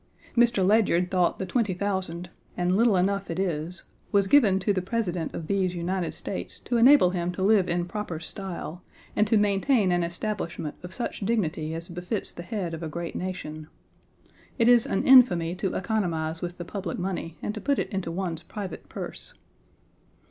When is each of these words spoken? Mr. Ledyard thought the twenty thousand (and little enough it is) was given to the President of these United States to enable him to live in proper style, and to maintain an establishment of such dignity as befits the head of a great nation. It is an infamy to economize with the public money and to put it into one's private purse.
Mr. 0.35 0.65
Ledyard 0.65 1.11
thought 1.11 1.37
the 1.37 1.45
twenty 1.45 1.75
thousand 1.75 2.31
(and 2.57 2.75
little 2.75 2.95
enough 2.97 3.29
it 3.29 3.37
is) 3.37 3.83
was 4.11 4.25
given 4.25 4.57
to 4.57 4.73
the 4.73 4.81
President 4.81 5.31
of 5.35 5.45
these 5.45 5.75
United 5.75 6.11
States 6.15 6.57
to 6.57 6.77
enable 6.77 7.11
him 7.11 7.31
to 7.31 7.43
live 7.43 7.69
in 7.69 7.85
proper 7.85 8.19
style, 8.19 8.81
and 9.15 9.27
to 9.27 9.37
maintain 9.37 9.91
an 9.91 10.01
establishment 10.01 10.73
of 10.81 10.91
such 10.91 11.19
dignity 11.19 11.75
as 11.75 11.87
befits 11.87 12.33
the 12.33 12.41
head 12.41 12.73
of 12.73 12.81
a 12.81 12.89
great 12.89 13.15
nation. 13.15 13.67
It 14.57 14.67
is 14.67 14.87
an 14.87 15.05
infamy 15.07 15.53
to 15.57 15.75
economize 15.75 16.41
with 16.41 16.57
the 16.57 16.65
public 16.65 16.97
money 16.97 17.37
and 17.43 17.53
to 17.53 17.61
put 17.61 17.77
it 17.77 17.89
into 17.91 18.09
one's 18.09 18.41
private 18.41 18.89
purse. 18.89 19.35